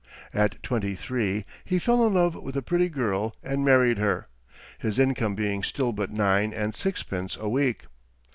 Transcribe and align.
At 0.33 0.63
twenty 0.63 0.95
three 0.95 1.45
he 1.63 1.77
fell 1.77 2.03
in 2.07 2.15
love 2.15 2.33
with 2.33 2.57
a 2.57 2.63
pretty 2.63 2.89
girl, 2.89 3.35
and 3.43 3.63
married 3.63 3.99
her, 3.99 4.29
his 4.79 4.97
income 4.97 5.35
being 5.35 5.61
still 5.61 5.93
but 5.93 6.09
nine 6.11 6.53
and 6.53 6.73
sixpence 6.73 7.37
a 7.39 7.47
week. 7.47 7.85